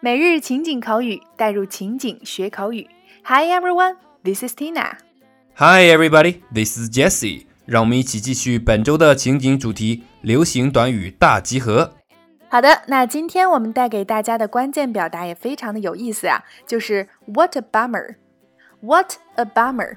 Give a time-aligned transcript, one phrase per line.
[0.00, 2.88] 每日情景口语，带入情景学口语。
[3.24, 4.92] Hi everyone, this is Tina.
[5.56, 7.46] Hi everybody, this is Jessie.
[7.66, 11.94] 让我们一起继续本周的情景主题——流行短语大集合。
[12.48, 18.14] 好的，那今天我们带给大家的关键表达也非常的有意思啊，就是 What a bummer!
[18.80, 19.96] What a bummer!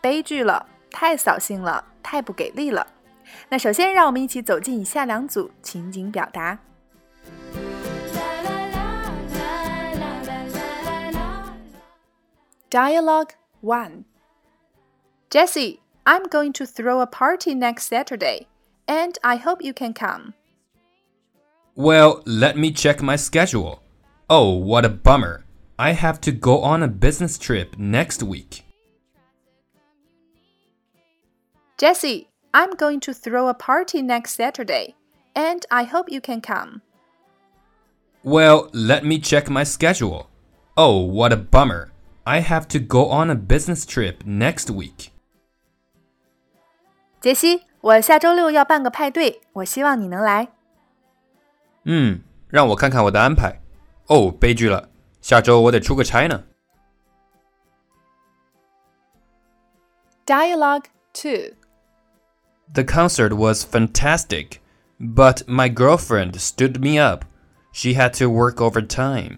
[0.00, 2.86] 悲剧了，太扫兴了，太不给力了。
[3.50, 6.58] 那首先，让我们一起走进以下两组情景表达。
[12.72, 14.06] Dialogue 1
[15.28, 18.46] Jesse, I'm going to throw a party next Saturday,
[18.88, 20.32] and I hope you can come.
[21.74, 23.82] Well, let me check my schedule.
[24.30, 25.44] Oh, what a bummer.
[25.78, 28.64] I have to go on a business trip next week.
[31.76, 34.94] Jesse, I'm going to throw a party next Saturday,
[35.36, 36.80] and I hope you can come.
[38.22, 40.30] Well, let me check my schedule.
[40.74, 41.91] Oh, what a bummer.
[42.23, 45.11] I have to go on a business trip next week.
[47.19, 50.49] 杰西，我下周六要办个派对，我希望你能来。
[51.83, 53.61] 嗯，让我看看我的安排。
[54.07, 54.89] 哦，悲剧了，
[55.21, 56.43] 下周我得出个差呢。
[60.25, 61.53] Dialogue 2
[62.73, 64.59] The concert was fantastic,
[64.99, 67.23] but my girlfriend stood me up.
[67.71, 69.37] She had to work overtime.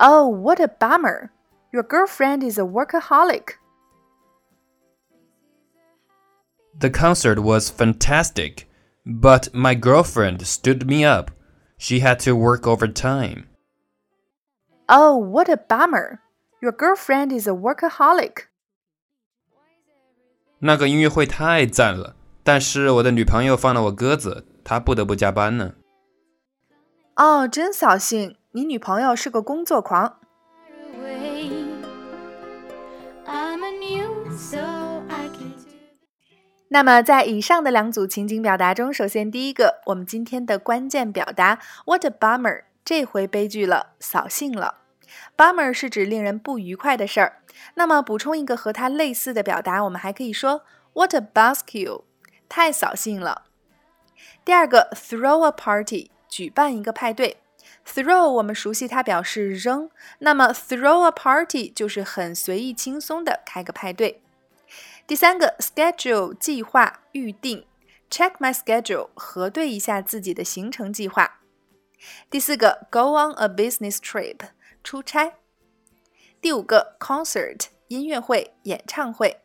[0.00, 1.30] Oh, what a bummer.
[1.72, 3.54] Your girlfriend is a workaholic.
[6.78, 8.68] The concert was fantastic,
[9.04, 11.30] but my girlfriend stood me up.
[11.76, 13.46] She had to work overtime.
[14.88, 16.20] Oh, what a bummer.
[16.60, 18.46] Your girlfriend is a workaholic.
[20.58, 25.74] 那个音乐会太赞了，但是我的女朋友放了我鸽子，她不得不加班呢。
[27.16, 28.36] 哦，真扫兴！
[28.51, 30.19] 你女朋友是个工作狂。
[36.69, 44.79] 那么，在以上的两组情景表达中，首先第一个，我们今天的关键表达 "What a bummer"，这回悲剧了，扫兴了。
[45.37, 47.41] Bummer 是指令人不愉快的事儿。
[47.75, 52.05] 那么，补充一个和它类似的表达，我们还可以说 "What a buzzkill"，
[52.47, 53.43] 太扫兴了。
[54.43, 57.37] 第二个，throw a party，举办一个派对。
[57.91, 59.89] Throw 我们熟悉，它表示扔。
[60.19, 64.21] 那么 throw a party 就是很随意轻松的开个派对。
[65.07, 67.65] 第三个 schedule 计划预定
[68.11, 71.39] ，check my schedule 核对一下自己的行程计划。
[72.29, 74.37] 第四个 go on a business trip
[74.83, 75.33] 出差。
[76.39, 79.39] 第五个 concert 音乐会演唱会。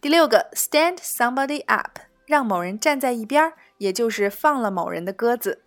[0.00, 5.63] 第六个 stand somebody up 让某人站在一边，也就是放了某人的鸽子。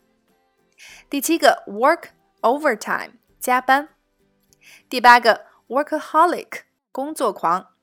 [1.10, 2.10] 第七个 work
[2.42, 3.90] overtime 加班。
[4.90, 6.62] 第八个 workaholic
[6.92, 7.74] 工作狂。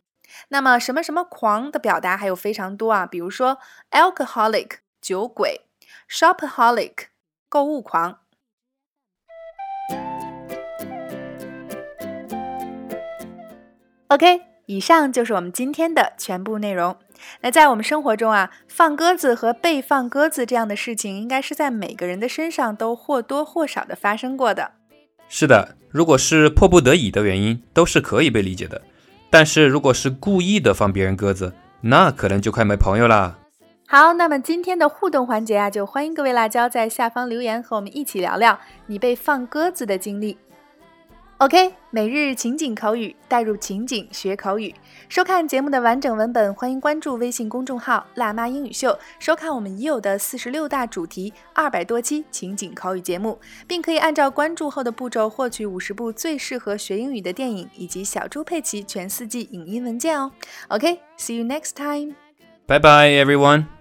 [0.49, 3.59] 那么什么什么狂的表达还有非常多啊，比如说
[3.91, 5.67] alcoholic 酒鬼
[6.09, 7.07] ，shopaholic
[7.49, 8.21] 购物狂。
[14.09, 16.97] OK，以上就是我们今天的全部内容。
[17.41, 24.73] 那在我们生活中啊，放鸽子和被放鸽子这样的事情，应该是在每个人的身上都或多或少的发生过的。
[25.29, 28.83] 是的，如果是迫不得已的原因，都是可以被理解的。
[29.31, 33.39] 但是如果是故意的放别人鸽子，那可能就快没朋友啦。
[33.87, 40.39] 好，那么今天的互动环节啊，就欢迎各位辣椒在下方留言，和我们一起聊聊你被放鸽子的经历。
[41.39, 44.73] OK，每日情景口语，带入情景学口语。
[45.09, 60.31] 收看节目的完整文本，欢迎关注微信公众号“辣妈英语秀”，收看我们已有的四十六大主题、二百多期情景口语节目，并可以按照关注后的步骤获取五十部最适合学英语的电影以及小猪佩奇全四季影音文件哦。
[60.69, 62.15] OK，see you next time。
[62.69, 63.74] Bye bye everyone.